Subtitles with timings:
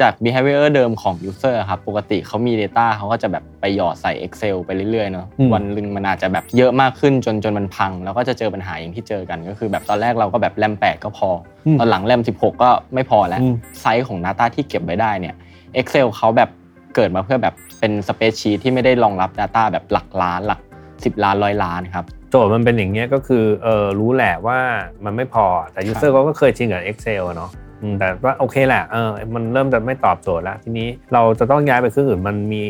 [0.00, 11.28] จาก behavior เดิมของ user ครับ ปกติเขามี data เขาก็จะแบบไปหยอดใส่ Excel ไปเรื่อยๆเนาะ วันหนึ่งมันอาจจะแบบเยอะมากขึ้นจนจนมันพัง แล้วก็จะเจอปัญหาอย่างที่เจอกัน ก็คือแบบตอนแรกเราก็แบบแรม8ก็พอ
[11.78, 13.40] ตอนหลังแรม16 ก็ไม่พอแล้ว
[13.80, 15.34] ไซส์ของ data ที่เก็บไว้ได้เนี่ย
[15.80, 16.50] Excel เขาแบบ
[16.94, 20.60] เกิดมาเพื่อแบบเป็นสเปซชีที่ไม่ได้รองรับ Data แบบหลักล้านหลัก
[20.92, 24.58] 10 ล้านร้อยล้านครับโจทย์มันเป็นอย่างเงี้ยก็คือเออรู้แหละว่า
[25.04, 27.50] มันไม่พอแต่ user ก็เคยชินกับ Excel เนาะ
[27.98, 32.62] แต่ว่าโอเคแหละเออมันเริ่มจะไม่ตอบโจทย์แล้ว ทีนี้เราจะต้องย้ายไปเครื่องอื่นมันมี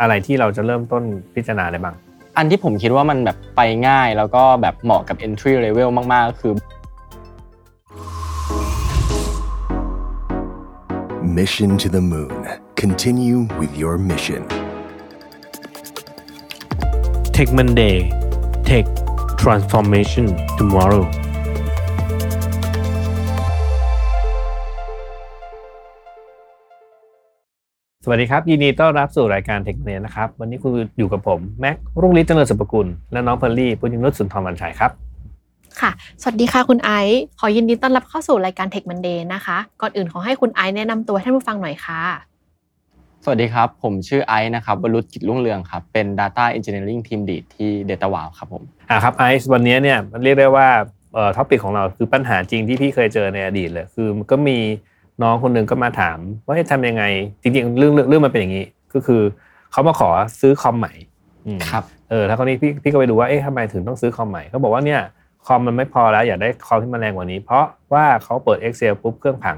[0.00, 1.02] อะไรที่เราจะเริ่มต้น
[1.34, 1.94] พิจารณาได้บ้าง
[2.36, 6.54] อันที่ผมคิดว่ามันแบบไปง่ายแล้วก็แบบเหมาะกับ entry level มากๆก็คือ
[11.38, 12.38] Mission to the Moon.
[12.74, 14.42] Continue with your mission.
[17.34, 17.96] Tech Monday.
[18.64, 18.86] Tech
[19.42, 20.26] Transformation
[20.58, 21.04] Tomorrow.
[28.04, 34.90] สวัสดีครับ ยินดีต้อนรับสู่รายการเทคเนียนะครับ วันนี้คุณอยู่กับผม แม็กรุ่งฤทธิ์เจริญสุภกุล และน้องเพลลี่ปุญญนุชสุนทรวันชัยครับ
[35.80, 35.90] ค่ะ
[36.22, 42.00] สวัสดีค่ะคุณไอซ์ขอยินดีต้อนรับเข้าสู่รายการเทคมันเดย์นะคะ ก่อนอื่นขอให้คุณไอซ์แนะนำตัวให้ท่านผู้ฟังหน่อยค่ะ
[43.24, 50.68] สวัสดีครับ ผมชื่อไอซ์นะครับบรรุษกิจรุ่งเรืองครับเป็น Data Engineering Team Lead ที่ Data Wow ครับผมอ่าครับไอซ์วันนี้เนี่ยเรียกได้ว่า
[51.14, 54.58] เอ่อท็อปิกของเราคือปัญหาจริงที่พี่เคยเจอในอดีตเลยคือก็มี
[55.22, 57.04] น้องคนหนึ่งก็มาถามว่าให้ทำยังไง
[57.42, 59.22] จริงๆเรื่องเรื่องมันเป็นอย่างนี้ ก็คือ
[59.72, 60.92] เขามาขอซื้อคอมใหม่
[61.70, 65.00] ครับเออแล้วคราวนี้พี่พี่ก็ไปดูว่าเอ๊ะทำไมถึงต้องซื้อคอมใหม่เขาบอกว่าเนี่ย
[65.46, 69.56] คอมมันไม่พอแล้วอยากได้คอมที่มันแรงกว่านี้ เพราะว่าเขาเปิด Excel ปุ๊บเครื่องพัง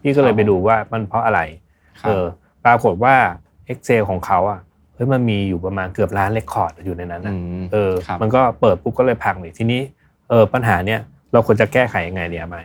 [0.00, 1.40] พี่ก็เลยไปดูว่ามันเพราะอะไร
[2.06, 2.24] เออ
[2.64, 3.14] ปรากฏว่า
[3.72, 4.60] Excel ของเขาอะ
[4.94, 7.34] เฮ้ยมันมีอยู่ประมาณเกือบล้านเรคคอร์ดอยู่ในนั้นนะ
[7.72, 9.80] เออ มันก็เปิดปุ๊บก็เลยพังเลยทีนี้
[10.30, 11.00] เออปัญหาเนี้ย
[11.32, 12.56] เราควรจะแก้ไขยังไงดีไหม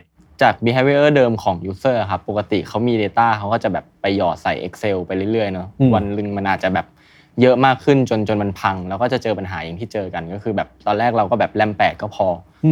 [0.42, 6.86] จาก behavior เดิมของ user ครับปกติเขามี data เขาก็จะแบบไปหยอดใส่ Excel ไปเรื่อยๆเนาะวันหนึ่งมันอาจจะแบบ
[7.40, 12.26] เยอะมากขึ้นจนจนมันพัง แล้วก็จะเจอปัญหาอย่างที่เจอกันก็คือแบบตอนแรกเราก็แบบแรม8ก็พอ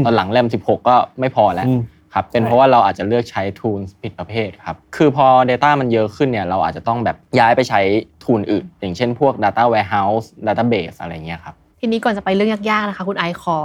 [0.05, 1.67] ตอนหลังแรม16 ก็ไม่พอแล้ว
[2.15, 7.81] ครับเป็นเพราะว่าเราอาจจะเลือกใช้ทูลผิดประเภทครับคือพอ Data มันเยอะขึ้นเนี่ยเราอาจจะต้องแบบย้ายไปใช้
[8.25, 13.57] ทูลอื่น อย่างเช่นพวก Data Warehouse Database อะไรเงี้ยครับ ทีนี้ก่อนจะไปเรื่องยากๆนะคะ คุณไอคอ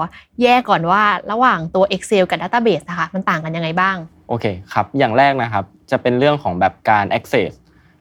[0.41, 3.95] แยกก่อนว่าระหว่างตัว Excel กับ Database นะคะมันต่างกันยังไงบ้าง
[4.29, 7.51] โอเคครับ อย่างแรกนะครับจะเป็นเรื่องของแบบการ access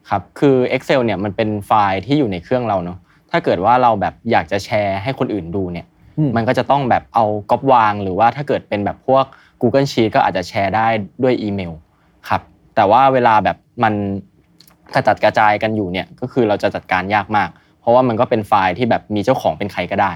[0.09, 2.97] ครับคือ Excel เนี่ยมันเป็นไฟล์ที่อยู่ในเครื่องเราเนาะ
[3.31, 5.85] ถ้าเกิดว่าเราแบบอยากจะแชร์ให้คนอื่นดูเนี่ย
[6.35, 9.25] มันก็จะต้องแบบเอาก๊อปวาง หรือว่าถ้าเกิดเป็นแบบพวก
[9.61, 10.87] Google Sheet ก็อาจจะแชร์ได้
[11.23, 11.73] ด้วยอีเมล
[12.29, 12.41] ครับ
[12.75, 13.93] แต่ว่าเวลาแบบมัน
[14.93, 17.49] กระจัดกระจายกันอยู่เนี่ยก็คือเราจะจัดการยากมาก
[17.83, 20.11] เพราะว่ามันก็เป็นไฟล์ที่แบบมีเจ้าของเป็นใครก็ได้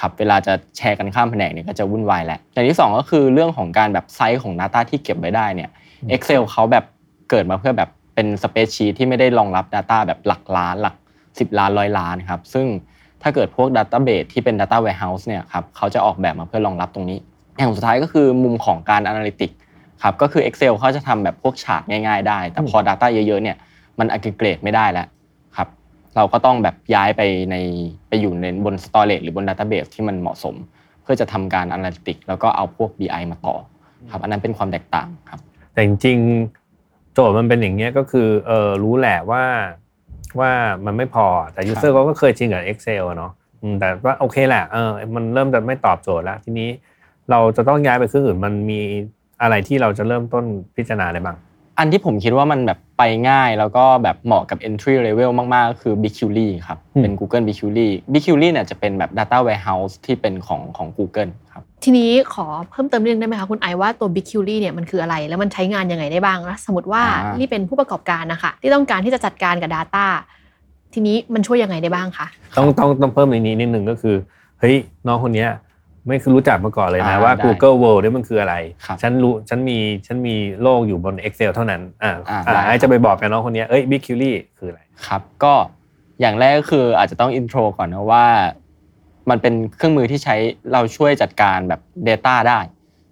[0.00, 5.70] ครับเวลาจะแชร์กันข้ามแผนกเนี่ยก็จะวุ่นวายแหละอย่างที่ 2 ก็คือเรื่องของการแบบไซส์ของ Data ที่เก็บไว้ได้เนี่ย
[6.14, 6.84] Excel เขาแบบ
[7.30, 10.94] เกิดมาเพื่อแบบเป็น spreadsheet ที่ไม่ได้รองรับ Data แบบหลักล้านหลัก
[11.28, 12.66] 10 ล้านร้อยล้านครับซึ่ง
[13.22, 17.18] ถ้าเกิดพวก Database ที่เป็น Data Warehouse เนี่ยครับเขาจะออกแบบมาเพื่อรองรับตรงนี้
[17.56, 19.56] อย่างสุดท้ายก็คือมุมของการ Analytics
[20.02, 23.56] ครับก็คือ Excel เขาจะทำแบบพวกฉากง่าย ๆ ได้ แต่พอ Data เยอะๆเนี่ย
[23.98, 25.06] มัน aggregate ไม่ได้แล้ว
[26.16, 27.56] เราก็ต้องแบบย้ายไปใน
[28.08, 30.54] ไปอยู่ในบนสตอเรจหรือบนดัตต้าเบสที่มันเหมาะสม
[31.02, 33.54] เพื่อจะทำการอนาลิติกแล้วก็เอาพวก BI มาต่อ
[34.10, 35.40] ครับอันนั้นเป็นความแตกต่างครับ
[35.72, 39.44] แต่จริงๆโจทย์มันเป็นอย่างเงี้ยก็คือเออรู้แหละว่า
[40.40, 40.50] ว่า
[40.86, 43.32] มันไม่พอแต่ยูเซอร์ก็เคยชินกับ Excel เนาะ
[43.80, 46.68] แต่ว่าโอเคแหละเออมันเริ่มจะไม่ตอบโจทย์แล้ว ทีนี้
[47.30, 48.80] เราจะต้องย้ายไปเครื่องอื่นมันมี
[49.42, 50.44] อะไรที่เราจะเริ่มต้น
[50.76, 51.36] พิจารณาได้บ้าง
[51.78, 61.30] อันที่ผมคิดว่ามันแบบไปง่ายแล้วก็แบบเหมาะกับ entry level มากๆก็คือ BigQuery ครับ เป็น Google BigQuery BigQuery เนี่ยจะเป็นแบบ data warehouse ที่เป็นของของ Google
[61.52, 67.02] ครับ ทีนี้ขอเพิ่มเติมนิดนึงได้ไหมคะคุณไอว่าตัว BigQuery เนี่ยมันคืออะไร แล้วมันใช้งานยังไงได้บ้างนะสมมติว่า
[67.38, 70.06] นี่เป็นผู้ประกอบการนะคะที่ต้องการที่จะจัดการกับ Data
[70.94, 72.26] ทีนี้มันช่วยยังไงได้บ้างคะ
[72.56, 74.16] ต้องต้องต้องเพิ่มในนี้นิดนึงก็คือ
[74.60, 74.76] เฮ้ย
[75.06, 75.46] น้องคนนี้
[76.06, 78.54] ไม่คือรู้จักมาก่อนเลยนะว่า Google World นี่มันคืออะไร
[79.02, 82.12] ฉันรู้ฉันมีฉันมีโลกอยู่บน Excel เท่านั้น อ่า
[82.66, 85.54] ไอ้จะไปบอกกับน้องคนนี้เอ้ย Big q u e r y คืออะไร ครับก็
[86.20, 88.26] อย่างแรกก็คืออาจจะต้องอินโทรก่อนนะว่า
[89.30, 90.36] มันเป็นเครื่องมือที่ใช้
[90.72, 92.60] เราช่วยจัดการแบบ Data ได้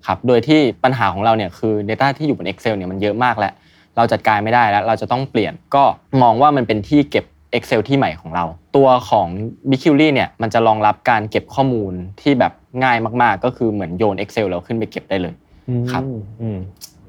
[0.07, 3.53] ครับโดยที่ปัญหาของเราเนี่ยคือ Data ที่อยู่บน Excel เนี่ยมันเยอะมากแล้ว
[3.97, 5.85] เราจัดการไม่ได้แล้ว เราจะต้องเปลี่ยนก็
[6.23, 7.25] มองว่ามันเป็นที่เก็บ
[7.57, 8.45] Excel ที่ใหม่ของเรา
[8.76, 9.29] ตัวของ
[9.71, 12.53] b i q u e r y เนี่ยมันจะรองรับการเก็บข้อมูลที่แบบ
[12.85, 15.35] ง่ายมากๆ ก็คือเหมือนโยน Excel แล้วขึ้นไปเก็บได้เลย
[15.91, 16.03] ครับ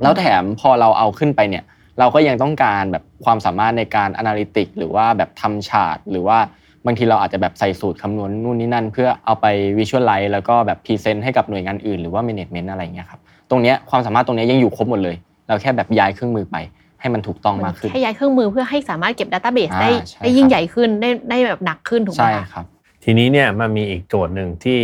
[0.01, 1.63] แล้วแถมพอเราเอาขึ้นไปเนี่ย
[1.99, 6.37] เราก็ยังต้องการแบบความสามารถในการ Analytic หรือว่าแบบทำชาร์ตหรือว่า
[6.85, 9.45] บางทีเราอาจจะแบบใส่สูตรคำนวณนู่นนี่นั่น เพื่อเอาไป
[9.77, 13.19] Visualize แล้วก็แบบ present ให้กับหน่วยงานอื่นหรือว่า Management อะไรเงี้ยครับ
[13.49, 15.15] ตรงนี้ความสามารถตรงนี้ยังอยู่ครบหมดเลย
[15.47, 16.55] เราแค่แบบย้ายเครื่องมือไป
[17.01, 22.65] ให้มันถูกต้องมากขึ้นแค่ย้ายเครื่องมือเพื่อให้สามารถเก็บ database อ่าได้ใช่ได้ยิ่งครับใหญ่ขึ้นได้ได้แบบหนักขึ้นถูกไหมใช่คะครับ
[23.03, 24.79] ทีนี้เนี่ยมันมีอีกโจทย์หนึ่งที่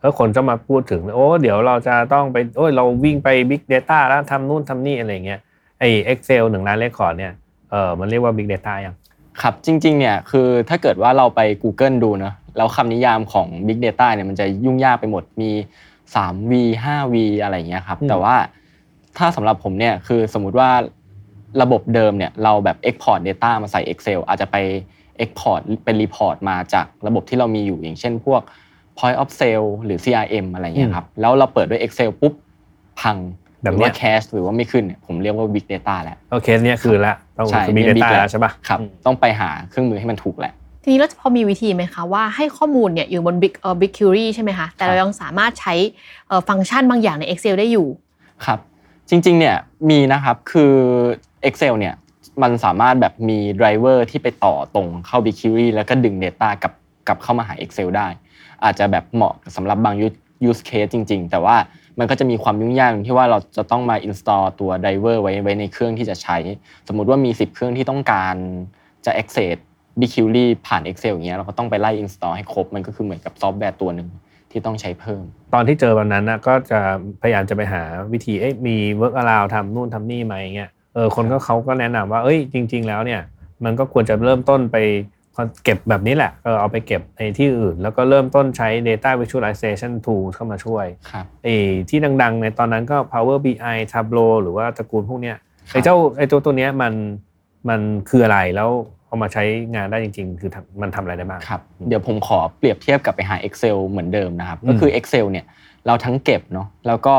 [0.00, 5.40] เออคนจะมาพูดถึงโอ้เดี๋ยวเราจะต้องไปโอ้ยเราวิ่งไป Big Data แล้วทำนู่นทำนี่อะไรเงี้ย
[5.80, 7.32] ไอ้ Excel หนึ่งล้าน record เนี่ย
[7.70, 8.96] เออมันเรียกว่า Big Data ยัง
[9.42, 15.50] ครับจริงๆเนี่ยคือถ้าเกิดว่าเราไป Google ดูเนอะแล้วคำนิยามของ Big Data เนี่ยมันจะยุ่งยากไปหมดมี
[16.14, 16.52] 3V
[16.84, 18.34] 5V อะไรอย่างเงี้ยครับอืมแต่ว่า
[19.18, 20.70] ถ้าสำหรับผมเนี่ยคือสมมุติว่า
[21.62, 24.56] ระบบเดิมเนี่ยเราแบบ Export Data มาใส่ Excel อาจจะไป
[25.22, 28.42] Export เป็น Report มาจากระบบที่เรามีอยู่อย่างเช่นพวก
[28.98, 32.34] Point of Sale หรือ CRM อะไรอย่างเงี้ยครับแล้วเราเปิดด้วย Excel ปุ๊บ
[33.00, 33.16] พัง
[33.62, 40.52] หแบบรือเนี้ว่ายแคชหรือว่าไม่ขึ้นเนี่ยผมเรียกว่า Big Data แล้วโอเคเนี่ยคือละต้องใช่คือ Big เนี่ย Data Big แล้วใช่ปะครับอืมต้องไปหาเครื่องมือให้มันถูกแหละ
[40.82, 45.74] ทีนี้เราจะพอมีวิธีไหมคะว่าให้ข้อมูลเนี่ยอยู่บน Big เอ่อ BigQuery ใช่ไหมคะแต่เรายังสามารถใช้
[46.28, 47.88] เอ่อฟังก์ชันบางอย่างใน Excel ได้อยู่
[48.44, 48.58] ครับ
[49.08, 49.56] จริงๆเนี่ย
[49.90, 50.74] มีนะครับคือ
[51.48, 51.94] Excel เนี่ย
[52.42, 56.72] มันสามารถแบบมี driver ที่ไปต่อตรงเข้า BigQuery แล้วก็ดึง Data กลับ
[57.06, 58.08] กลับเข้ามาหา Excel ได้
[58.64, 59.94] อาจจะแบบเหมาะสำหรับบาง
[60.48, 61.56] use case จริง ๆ แต่ว่า
[61.98, 66.36] มันก็จะมีความยุ่งยากที่ว่าเราจะต้องมา install ตัว driver ไว้ไว้ในเครื่องที่จะใช้
[66.88, 68.34] สมมุติว่ามี 10 เครื่องที่ต้องการ
[69.06, 69.56] จะ access
[70.00, 74.08] BigQuery ผ่าน Excel อย่างเงี้ยเราก็ต้องไปไล่ install ให้ครบ มันก็คือเหมือนกับซอฟต์แวร์ตัวหนึ่ง
[74.50, 75.22] ที่ต้องใช้เพิ่ม
[75.54, 76.80] ตอนที่เจอวันนั้นนะก็จะ
[77.22, 83.20] พยายามจะไปหาวิธีเอ้ยมี work around ทำนู่นทำนี่ไหมเงี้ย เออคนก็เขาก็แนะนำว่าเอ้ยจริง ๆ แล้วเนี่ย
[83.64, 84.78] มันก็ควรจะเริ่มต้นไป
[85.64, 91.54] เก็บแบบนี้แหละเออเอาไปเก็บในที่อื่น แล้วก็เริ่มต้นใช้ data visualization tool เข้ามาช่วยครับไอ้
[91.88, 95.36] ที่ดัง ๆ ในตอนนั้นก็ Power BI Tableau หรือว่าตระกูลพวกเนี้ย
[95.70, 96.92] ครับไอ้เจ้าไอ้ตัวตัวเนี้ยมัน
[97.68, 98.70] มันคืออะไรแล้ว
[99.06, 105.44] เอามาใช้งานได้จริง ๆ คือทำมันทำอะไรได้บ้างครับเดี๋ยวผมขอเปรียบเทียบกลับไปหา Excel เหมือนเดิมนะครับอืมก็คือ Excel เนี่ย
[105.86, 107.16] เราทั้งเก็บเนาะแล้วก็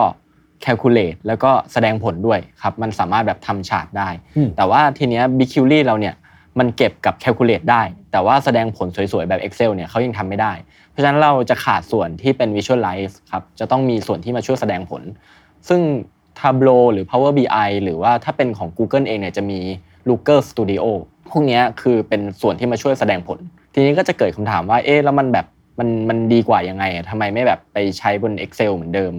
[0.65, 6.15] calculate แล้วก็แสดงผลด้วยครับมันสามารถแบบทำชาร์ตได้อืมแต่ว่าทีเนี้ย BigQuery เราเนี่ย
[6.59, 7.81] มันเก็บกับ calculate ได้
[8.11, 10.53] แต่ว่าแสดงผลสวยๆ แบบ Excel เนี่ยเขายังทำไม่ได้
[10.91, 15.01] เพราะฉะนั้นเราจะขาดส่วนที่เป็น visualize ครับจะต้องมีส่วนที่มาช่วยแสดงผล
[15.69, 15.81] ซึ่ง
[16.39, 19.59] Tableau หรือ Power BI หรือว่าถ้าเป็นของ Google เองเนี่ยจะมี
[20.09, 20.85] Looker Studio
[21.29, 23.39] พวกเนี้ยคือเป็นส่วนที่มาช่วยแสดงผล
[23.73, 25.45] ทีนี้ก็จะเกิดคำถามว่าเอ๊ะแล้วมันแบบ
[25.79, 29.13] มันมันดีกว่ายังไงอะทำไมไม่แบบไปใช้บน Excel เหมือนเดิม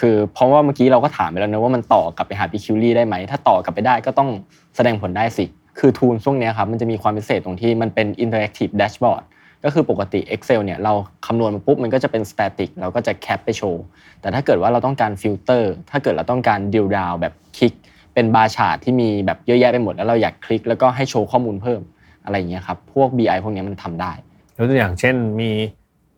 [0.00, 4.30] คือเพราะว่าเมื่อกี้เราก็ถามไปแล้วนะว่ามันต่อกลับไปหา BigQuery ได้ไหม ถ้าต่อกลับไปได้ก็ต้อง
[4.76, 5.44] แสดงผลได้สิ
[5.78, 9.22] คือ tool พวกเนี้ครับมันจะมีความพิเศษตรงที่มันเป็น interactive dashboard
[9.64, 10.92] ก็คือปกติ Excel เนี่ยเรา
[11.26, 13.82] คำนวณมาปุ๊บมันก็จะเป็น static เราก็จะแคปไปโชว์
[14.20, 17.72] แต่ถ้าเกิดว่าเราต้องการฟิลเตอร์ถ้าเกิดเราต้องการดิวดาวแบบคลิก
[18.14, 21.80] เป็น bar chart ที่มีแบบเยอะแยะไปหมดแล้วเราอยากคลิกแล้วก็ให้โชว์ข้อมูลเพิ่ม
[22.24, 24.12] อะไรอย่างเงี้ยครับพวก BI พวกเนี้ยมันทำได้
[24.56, 25.50] ยกตัวอย่างเช่นมี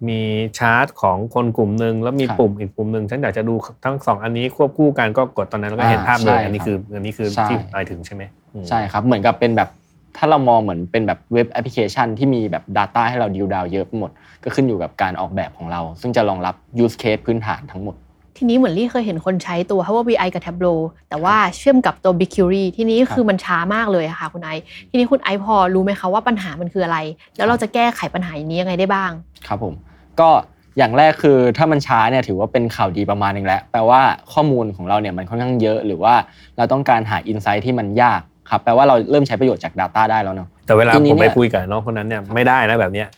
[0.09, 0.21] มี
[0.59, 3.55] ชาร์ตของคนกลุ่มหนึ่งแล้วมีครับปุ่มอีกปุ่มหนึ่งฉันอยากจะดู
[3.85, 8.23] ทั้งสองอันนี้ควบคู่กันก็กดตอนนั้นแล้วก็เห็นอ่าภาพเลยใช่อันนี้ครับคืออันนี้คือใช่ที่หมายถึงใช่ไหม
[8.55, 9.69] อืมใช่ครับ เหมือนกับเป็นแบบ
[10.17, 14.11] ถ้าเรามองเหมือนเป็นแบบเว็บแอปพลิเคชันที่มีแบบ Data ให้เราดิวดาวเยอะไปหมด
[14.45, 16.55] ก็ขึ้นอยู่กับการออกแบบของเรา ซึ่งจะรองรับ
[16.85, 17.97] use case พื้นฐานทั้งหมด
[18.39, 20.79] ทีนี้เหมือนลี่เคยเห็นคนใช้ตัว Power BI กับ Tableau
[21.09, 26.99] แต่ว่าเชื่อมกับตัว BigQuery ทีนี้คือมันช้ามากเลยอะค่ะคุณไอซ์ทีนี้คุณไอซ์พอรู้ไหมคะว่าปัญหามันคืออะไร
[27.37, 29.11] แล้วเราจะแก้ไขปัญหาอย่างนี้ยังไงได้บ้าง
[29.47, 29.75] ครับผม
[30.21, 30.31] ก็
[30.79, 34.01] อย่างแรกคือถ้ามันช้าเนี่ยถือว่าเป็นข่าวดีประมาณหนึงแล้วแปลว่า
[34.33, 36.15] ข้อมูลของเราเนี่ยมันค่อนข้างเยอะ หรือว่า
[36.57, 38.21] เราต้องการหาอินไซต์ที่มันยาก
[38.51, 43.09] ครับแปลว่าเราเริ่มใช้ประโยชน์จาก Data ได้แล้วเนาะแต่เวลาทีนี้ผมไปเนี่ยคุยกับน้องคนนั้นเนี่ยไม่ได้นะแบบเนี้ย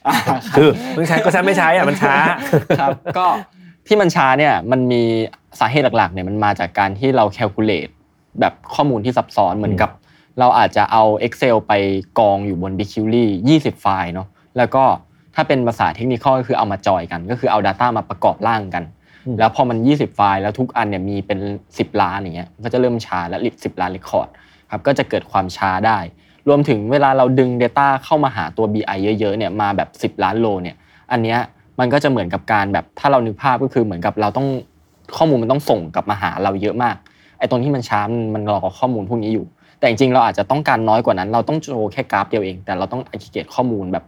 [0.56, 2.14] คือมึงใช้ก็ฉันไม่ใช้อะมันช้า
[2.80, 3.26] ครับก็
[3.86, 5.02] ที่มันช้าเนี่ยมันมี
[5.60, 7.92] สาเหตุหลักๆเนี่ยมันมาจากการที่เรา calculate
[8.40, 9.90] แบบข้อมูลที่ซับซ้อนเหมือนกับ
[10.38, 11.72] เราอาจจะเอา Excel ไป
[12.18, 13.26] กองอยู่บน BigQuery
[13.58, 14.84] 20 ไฟล์เนาะแล้วก็
[15.34, 18.84] ถ้าเป็นภาษาเทคนิคก็คือเอามาจอยกัน ก็คือเอา Data มาประกอบร่างกัน
[19.26, 21.38] อืมแล้วพอมัน 20 ไฟล์แล้วทุกอันเนี่ยมีเป็น
[21.70, 24.28] 10 ล้านอย่างเงี้ยก็จะเริ่มช้าและ10ล้านเรคคอร์ด
[24.70, 25.98] ครับก็จะเกิดความช้าได้
[26.48, 30.76] รวมถึงเวลาเราดึง Data เข้ามาหาตัว BI เยอะๆเนี่ยมาแบบ 10 ล้านโลเนี่ย
[31.12, 31.38] อันเนี้ย
[31.80, 34.48] มันก็จะเหมือนกับการแบบถ้าเรานึกภาพก็คือเหมือนกับเราต้อง
[35.16, 36.96] ข้อมูลมันต้องส่งกลับมาหาเราเยอะมาก
[37.38, 39.46] ไอ้ตรงที่มันช้ามันมันรอกับข้อมูลพวกนี้อยู่
[39.78, 44.04] แต่จริงๆเราอาจจะต้องการน้อยกว่านั้น เราต้องโชว์แค่กราฟเดียวเอง แต่เราต้อง aggregate ข้อมูลแบบ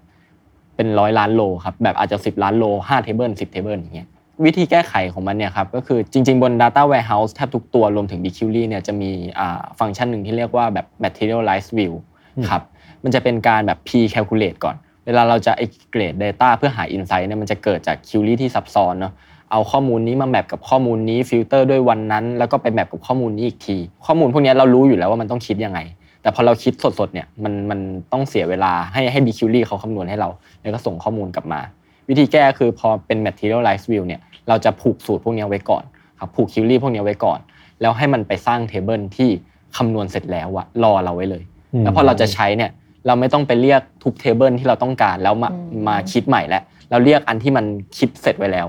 [0.76, 4.08] เป็นร้อยล้านโลครับแบบอาจจะ 10 ล้านโล5 table 10 table อย่างเงี้ย
[4.44, 11.92] วิธีแก้ไขของมันเนี่ยครับก็คือจริง ๆ บน data warehouse แทบทุกตัวรวมถึง BigQuery เนี่ยจะมีอ่าฟังก์ชันหนึ่งที่เรียกว่าแบบ materialized view
[12.36, 12.62] อืมครับ
[13.04, 19.12] มันจะเป็นการแบบ pre-calculate ก่อน เวลาเราจะ aggregate data เพื่อหา insight เนี่ยมันจะเกิดจาก query ที่ซับซ้อนเนาะ
[19.52, 25.78] เอาข้อมูลนี้มา map กับข้อมูลนี้ฟิลเตอร์ด้วยวันนั้น แล้วก็ไป map กับข้อมูลนี้อีกที ข้อมูลพวกนี้เรารู้อยู่แล้วว่ามันต้องคิดยังไง
[26.26, 27.80] แต่พอเราคิดสดๆเนี่ยมันมัน
[28.12, 30.28] ต้องเสียเวลาให้ให้ BigQuery เขาคำนวณให้เรา
[30.60, 31.60] แล้วก็ส่งข้อมูลกลับมา
[32.08, 35.84] วิธีแก้คือพอเป็น materialized view เนี่ยเราจะผูกสูตรพวกนี้ไว้ก่อน
[36.20, 37.38] ครับผูก query พวกนี้ไว้ก่อน
[37.80, 39.30] แล้วให้มันไปสร้าง table ที่
[39.76, 41.42] คำนวณเสร็จแล้วอะรอเราไว้เลย
[41.82, 42.70] แล้วพอเราจะใช้เนี่ย
[43.06, 45.50] เราไม่ต้องไปเรียกทุกเทเบิลที่เราต้องการแล้วมา
[45.88, 47.64] มาคิดใหม่แล้วเราเรียกอันที่มัน
[47.98, 48.66] คิดเสร็จไว้แล้ว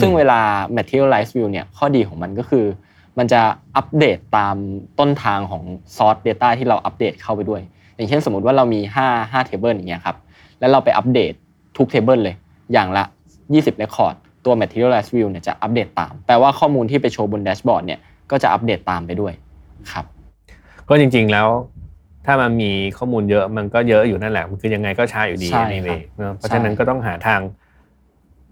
[0.00, 0.40] ซึ่งเวลา
[0.76, 2.64] materialize view เนี่ยข้อดีของมันก็คือ
[3.18, 3.40] มันจะ
[3.76, 4.56] อัปเดตตาม
[4.98, 5.62] ต้นทางของ
[5.96, 7.62] source data ที่เราอัปเดตเข้าไปด้วย
[7.96, 10.16] อย่างเช่นสมมติว่าเรามี 5 5 table อย่างเงี้ยครับ
[10.60, 11.32] แล้วเราไปอัปเดต
[11.76, 12.34] ทุก table เลย
[12.72, 13.04] อย่างละ
[13.44, 19.32] 20 record ตัว materialize view เนี่ยจะอัปเดตตาม แปลว่าข้อมูลที่ไปโชว์บนแดชบอร์ดเนี่ยก็จะอัปเดตตามไปด้วย
[19.92, 20.04] ครับ
[20.88, 21.48] ก็จริง ๆ แล้ว
[22.26, 27.40] ถ้ามันมีข้อมูลเยอะมันก็เยอะอยู่นั่นแหละมันคือยังไงก็ช้าอยู่ดีใช่ในครับเเพราะฉะนั้นก็ต้องหาทาง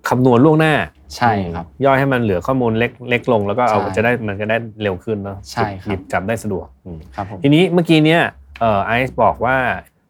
[0.09, 0.75] คำนวณล่วงหน้า
[1.17, 8.23] ใช่ครับ ย่อยให้มันเหลือข้อมูลเล็กเล็กลง แล้วก็เอาใช่จะได้มันจะได้เร็วขึ้นเนาะใช่ครับหยิบจับได้สะดวกอืมครับผมทีนี้เมื่อกี้เนี่ย
[8.61, 9.57] เอ่อไอซ์บอกว่า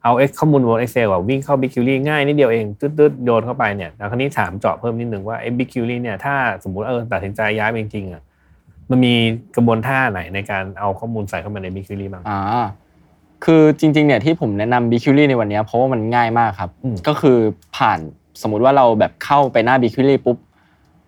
[0.04, 6.34] เอา X ข้อมูลบน Excel อะวิ่งเข้า BigQuery ง่ายนิดเดียวเองตืดๆโยนเข้าไปเนี่ยแล้วคราวนี้ถามเจาะเพิ่มนิดนึงว่าไอ้ BigQuery เนี่ยถ้า
[6.64, 8.22] สมมุติเออตัดสินใจย้ายไปจริงๆอะ
[8.90, 9.14] มันมี
[9.56, 12.64] กระบวนท่าไหนในการเอาข้อมูลใส่เข้ามาใน BigQuery บ้างอ่า
[13.44, 17.38] คือจริงๆเนี่ยที่ผมแนะนำ b i q u e r y ในวันเนี้ยเพราะว่ามันง่ายมากครับอืมก็คือ
[17.76, 17.99] ผ่าน
[18.42, 20.36] สมมุติว่าเราแบบเข้าไปหน้า b i q u e r y ปุ๊บ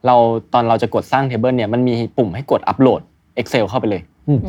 [0.07, 0.17] เรา
[0.53, 3.01] ตอนเราจะกดสร้าง table เนี่ยมันมีปุ่มให้กดอัปโหลด
[3.41, 4.03] Excel เข้าไปเลย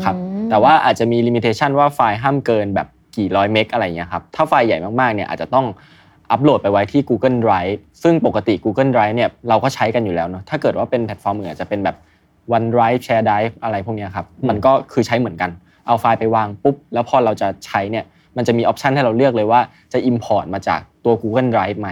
[0.05, 5.65] ครับอืมแต่ว่าอาจจะมีลิมิเ t ชันว่าไฟล์ห้ามเกินแบบกี่ร้อยเมกอะไรอย่างเงี้ยครับถ้าไฟล์ใหญ่มากๆเนี่ยอาจจะต้อง
[6.31, 11.95] อัปโหลดไปไว้ที่ Google Drive ซึ่งปกติ Google Drive เนี่ยเราก็ใช้กันอยู่แล้วเนาะถ้าเกิดว่าเป็นแพลตฟอร์มอื่นอาจจะเป็นแบบ
[12.55, 15.49] OneDrive Share Drive อะไรพวกเนี้ยครับอืมมันก็คือใช้เหมือนกัน
[15.87, 18.05] เอาไฟล์ไปวางปุ๊บ แล้วพอเราจะใช้เนี่ย
[18.37, 19.61] มันจะมี option ให้เราเลือกเลยว่า
[19.93, 21.89] จะ Import มาจากตัว Google Drive ไหม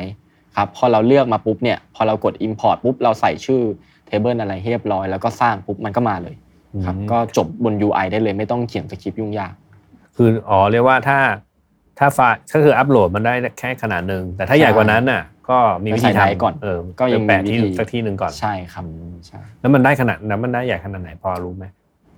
[0.56, 3.62] ครับพอเราเลือกมาปุ๊บเนี่ยพอเรากด Import ปุ๊บเราใส่ชื่อ
[4.10, 6.36] Table อะไรให้เรียบร้อย แล้วก็สร้างปุ๊บมันก็มาเลย
[6.86, 9.54] ครับก็จบบน UI ได้เลยไม่ต้องเขียนสคริปต์ยุ่งยาก
[10.16, 11.20] คืออ๋อเรียกว่าถ้า
[12.00, 18.86] ถ้าไฟล์ก็คืออัปโหลดมันได้แค่ขนาดหนึ่งแต่ถ้าใหญ่กว่านั้นน่ะ ก็มีวิธีใส่ Drive ทำก่อนเออก็ยังมีแปะที่วิธีสักที่หนึ่งก่อนใช่ครับ
[19.28, 21.66] ใช่แล้วมันได้ขนาดแล้วมันได้ใหญ่ขนาดไหนพอรู้ไหม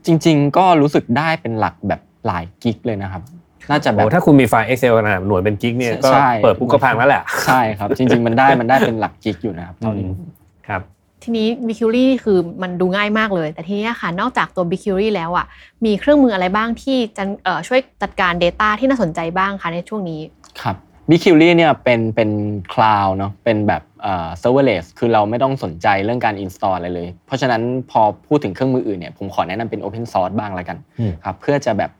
[0.05, 3.23] จริง ๆ ก็รู้สึกได้เป็นหลักแบบหลายกิกเลยนะครับ
[3.69, 10.29] น่าจะแบโอ้ถ้าคุณมีไฟล์ Excel ขนาดหน่วยเป็นกิกเนี่ยก็ใช่เปิดปุ๊บก็พังแล้วแหละ ใช่ครับ จริง ๆ มันได้มันได้เป็นหลักกิกอยู่นะครับเท่านี้อืม
[10.67, 10.81] ครับ
[11.23, 15.01] ทีนี้ b i q u e r y คือมันดูง่ายมากเลย แต่ทีนี้ค่ะนอกจากตัว b i q u e r
[15.05, 15.45] y แล้วอะ
[15.85, 20.21] มีเครื่องมืออะไรบ้างที่จะเอ่อช่วยจัดการ Data ที่น่าสนใจบ้างคะในช่วงนี้
[20.61, 20.75] ครับ
[21.09, 22.29] b q u e r y เนี่ยเป็นเป็น
[22.73, 31.91] คลาวด์เนาะเป็นแบบเอ่อ serverless คือเราไม่ต้องสนใจเรื่องการ install อะไรเลย เพราะฉะนั้นพอพูดถึงเครื่องมืออื่นเนี่ยผมขอแนะนำเป็น open source บ้างละกันอืมครับเพื่อจะแบบ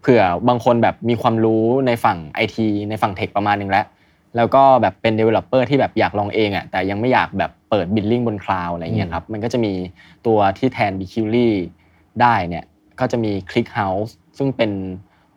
[0.00, 2.56] เผื่อบางคนแบบมีความรู้ในฝั่ง IT
[2.90, 3.86] ในฝั่งเทคประมาณหนึงแล้ว
[4.36, 9.72] แล้วก็แบบเป็น developer ที่แบบอยากลองเองอะแต่ยังไม่อยากแบบเปิด billing บนคลาวด์อะไรเงี้ยครับมันก็จะมี
[10.26, 11.50] ตัวที่แทน b q u e r y
[12.20, 12.64] ได้เนี่ย
[13.00, 14.70] ก็จะมี ClickHouse ซึ่งเป็น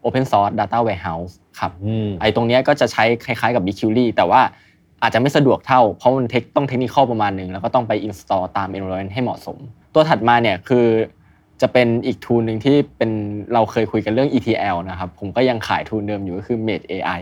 [0.05, 4.41] open source data warehouse ครับอืมไอ้ตรงเนี้ยก็จะใช้คล้ายๆกับ b q u e r y แต่ว่า
[5.01, 9.57] อาจจะไม่สะดวกเท่า เพราะมันเทคต้องเทคนิคประมาณหนึ่งแล้วก็ต้องไป install ตาม environment ให้เหมาะสม
[9.93, 10.85] ตัวถัดมาเนี่ยคือ
[11.61, 13.11] จะเป็นอีกทูลหนึ่งที่เป็น
[13.53, 17.21] เราเคยคุยกันเรื่อง ETL นะครับ ผมก็ยังขายทูลเดิมอยู่ก็คือ Made AI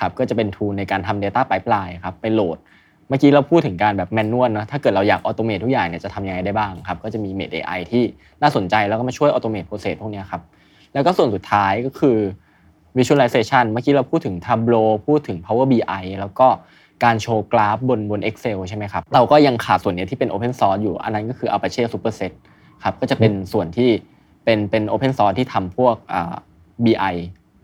[0.00, 2.58] ครับก็จะเป็น tool ในการทำ Data Pipeline ครับไปโหลด
[3.08, 8.04] เมื่อกี้เราพูดถึงการแบบ manual นะถ้าเกิดเราอยาก automate ทุกอย่างเนี่ยจะทำยังไงได้บ้างครับ ก็จะมี Mage AI ที่
[8.42, 10.42] น่าสนใจแล้วก็มาช่วย automate process พวกนี้ครับ
[10.94, 12.18] แล้วก็ส่วนสุดท้ายก็คือ
[12.98, 16.48] visualization เมื่อกี้เราพูดถึง Tableau พูดถึง Power BI แล้วก็
[17.04, 22.32] การโชว์กราฟบนบน Excel ใช่ไหมครับเราก็ยังขาดส่วนนี้ที่เป็น Open Source อยู่อันนั้นก็คือ Apache Superset
[22.82, 23.90] ครับก็จะเป็นส่วนที่
[24.44, 26.34] เป็นเป็น Open Source ที่ทำพวกอ่า
[26.84, 27.14] BI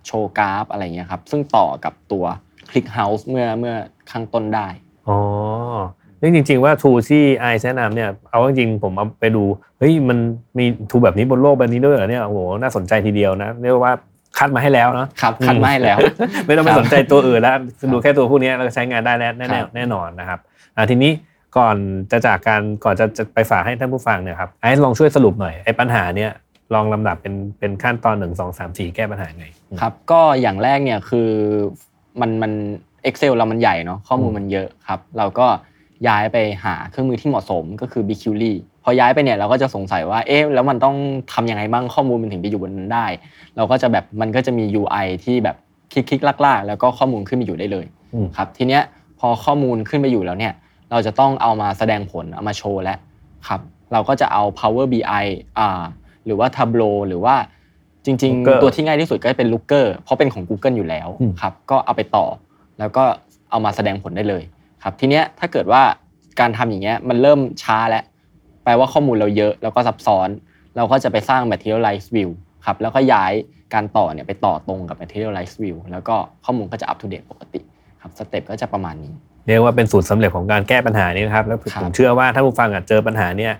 [0.07, 2.25] โชว์กราฟอะไรเงี้ยครับซึ่งต่อกับตัว
[2.71, 3.75] ClickHouse เมื่อเมื่อ
[4.11, 4.67] ข้างต้นได้
[5.09, 5.19] อ๋อ
[6.21, 9.45] นี่จริง ๆ ว่าทูที่ไอแนะนำเนี่ยเอาจริงๆผมเอาไปดู
[9.79, 10.19] เฮ้ยมัน
[10.59, 13.95] มีทูแบบนี้บนโลกใบนี้ด้วยเหรอเนี่ยโอ้โหน่าสนใจทีเดียวนะเรียกว่า
[14.39, 15.99] คัดมาให้แล้วเนาะครับคัดมาให้แล้ว
[16.47, 17.57] ไม่ต้องไปครับสนใจตัวอื่นแล้ว
[17.93, 20.39] ดูแค่ตัวพวกนี้แล้วก็ใช้งานได้แน่แน่ครับแน่นอนนะครับ
[20.77, 21.13] อ่าทีนี้
[21.57, 21.77] ก่อน
[22.11, 26.31] จะจากการก่อนจะจะไปฝากให้ท่านผู้ฟังเนี่ยครับไอซ์ลองช่วยสรุปหน่อยไอ้ปัญหาเนี่ย
[26.75, 29.47] ลองลำดับเป็นเป็นขั้นตอนหนึ่งสองสามสี่แก้ปัญหาไง
[29.81, 31.31] ครับ ก็อย่างแรกเนี่ยคือ
[32.21, 32.53] มันมัน
[33.09, 35.47] Excel เรามันใหญ่เนาะข้อมูลมันเยอะครับ เราก็
[36.09, 38.53] ย้ายไปหาเครื่องมือที่เหมาะสมก็คือ b q u e r y
[38.85, 40.97] พอย้ายไปเนี่ยเราก็จะสงสัยว่าเอ๊ะแล้วมันต้อง
[41.33, 43.07] ทำยังไงบ้างข้อมูลมันถึงไปอยู่บนนั้นได้
[43.57, 45.57] เราก็จะแบบมันก็จะมี UI ที่แบบ
[45.93, 48.83] คลิกๆลากๆ แล้วก็ข้อมูลขึ้นไปอยู่ได้เลยอืมครับทีเนี้ย
[49.21, 50.53] พอข้อมูลขึ้นไปอยู่แล้วเนี่ย
[50.91, 52.99] เราจะต้องเอามาแสดงผลเอามาโชว์แล้ว
[53.49, 53.61] ครับ
[53.93, 55.25] เราก็จะเอา Power BI
[55.59, 55.83] อ่า
[56.27, 57.35] หรือว่า Tableau หรือว่า
[58.05, 62.27] จริง Looker ๆตัวที่ง่ายที่สุดก็จะเป็น Looker เพราะเป็นของ Google อยู่แล้วอืมครับก็เอาไปต่อ
[62.79, 63.05] แล้วก็
[63.51, 64.43] เอามาแสดงผลได้เลย
[64.83, 65.83] ครับทีเนี้ยถ้าเกิดว่า
[66.41, 68.05] การทำอย่างเงี้ยมันเริ่มช้าแล้ว
[68.65, 70.29] แปลว่าข้อมูลเราเยอะแล้วก็ซับซ้อน
[70.77, 72.31] เราก็จะไปสร้าง materialize view
[72.67, 73.33] ครับแล้วก็ย้าย
[73.75, 77.61] การต่อเนี่ยไปต่อตรงกับ materialize view แล้วก็ข้อมูลก็จะ up to date ปกติ
[78.03, 79.13] ครับสเต็ปก็จะประมาณนี้
[79.49, 83.53] เรียกว่าเป็นสูตรสำเร็จของการแก้ปัญหานี้นะครับแล้วครัผมบเชื่อว่าถ้าผู้ฟังอะเจอปัญหาเนี่ย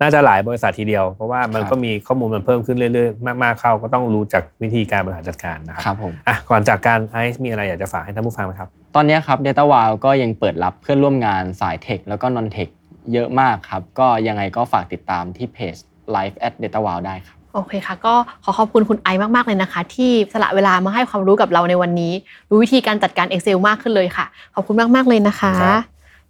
[0.00, 12.68] น่าจะหลายบริษัททีเดียว เพราะว่ามันครับก็มีข้อมูลมันเพิ่มขึ้นเรื่อยๆ มากๆเข้าก็ต้องรู้จักวิธีการบริหารจัดการนะคครัรับบผมอะก่อนจากการไอซ์มีอะไรอยากจะฝากให้ท่านผู้ฟังไหมครับ ตอนเนี้ยครับ Data w o w ก็ยังเปิดรับเพื่อนร่วมงานสายเทคแล้วก็นอนเทค
[13.12, 15.76] เยอะมากครับ ก็ยังไงก็ฝากติดตามที่เพจ
[16.14, 22.12] Live at Data w o w ได้ครับ โอเคค่ะ ก็ขอขอบคุณคุณไอซ์มากๆเลยนะคะ ที่สละเวลามาให้ความรู้กับเราในวันนี้
[22.50, 25.82] รู้วิธีการจัดการ Excel มากขึ้นเลยค่ะ ขอบคุณมากๆเลยนะคะครับ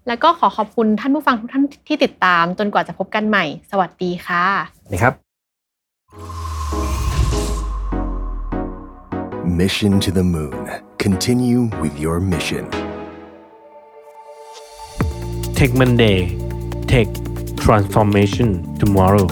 [0.07, 4.45] แล้วก็ขอขอบคุณท่านผู้ฟังทุกท่านที่ติดตาม จนกว่าจะพบกันใหม่ สวัสดีค่ะ
[4.93, 5.15] นี่ครับ
[9.61, 10.57] Mission to the Moon.
[11.05, 12.65] Continue with your mission.
[15.57, 16.19] Tech Monday
[16.93, 17.09] Tech
[17.65, 18.49] Transformation
[18.81, 19.27] Tomorrow